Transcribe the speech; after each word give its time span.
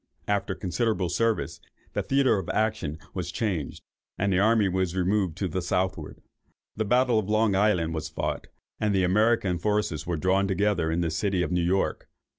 After 0.27 0.55
considerable 0.55 1.09
service, 1.09 1.59
the 1.93 2.01
theatre 2.01 2.39
of 2.39 2.49
action 2.49 2.97
was 3.13 3.31
changed, 3.31 3.83
and 4.17 4.33
the 4.33 4.39
army 4.39 4.67
was 4.67 4.95
removed 4.95 5.37
to 5.37 5.47
the 5.47 5.61
southward. 5.61 6.23
The 6.75 6.85
battle 6.85 7.19
of 7.19 7.29
Long 7.29 7.53
Island 7.53 7.93
was 7.93 8.09
fought, 8.09 8.47
and 8.79 8.95
the 8.95 9.03
American 9.03 9.59
forces 9.59 10.07
were 10.07 10.17
drawn 10.17 10.47
together 10.47 10.89
in 10.89 11.01
the 11.01 11.11
city 11.11 11.43
of 11.43 11.51
New 11.51 11.61
York. 11.61 12.09